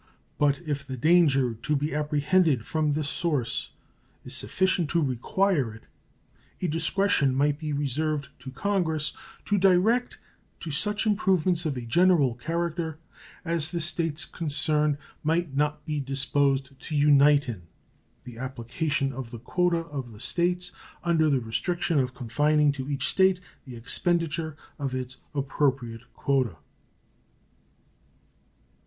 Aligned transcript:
But 0.39 0.61
if 0.67 0.83
the 0.83 0.97
danger 0.97 1.53
to 1.53 1.75
be 1.75 1.93
apprehended 1.93 2.65
from 2.65 2.93
this 2.93 3.07
source 3.07 3.73
is 4.25 4.35
sufficient 4.35 4.89
to 4.89 5.01
require 5.03 5.75
it, 5.75 5.83
a 6.59 6.67
discretion 6.67 7.35
might 7.35 7.59
be 7.59 7.71
reserved 7.71 8.29
to 8.39 8.49
Congress 8.49 9.13
to 9.45 9.59
direct 9.59 10.17
to 10.61 10.71
such 10.71 11.05
improvements 11.05 11.67
of 11.67 11.77
a 11.77 11.81
general 11.85 12.33
character 12.33 12.97
as 13.45 13.69
the 13.69 13.79
States 13.79 14.25
concerned 14.25 14.97
might 15.21 15.55
not 15.55 15.85
be 15.85 15.99
disposed 15.99 16.79
to 16.79 16.95
unite 16.95 17.47
in, 17.47 17.61
the 18.23 18.39
application 18.39 19.13
of 19.13 19.29
the 19.29 19.37
quotas 19.37 19.85
of 19.91 20.11
those 20.11 20.23
States, 20.23 20.71
under 21.03 21.29
the 21.29 21.41
restriction 21.41 21.99
of 21.99 22.15
confining 22.15 22.71
to 22.71 22.89
each 22.89 23.07
State 23.07 23.39
the 23.65 23.75
expenditure 23.75 24.57
of 24.79 24.95
its 24.95 25.17
appropriate 25.35 26.11
quota. 26.15 26.55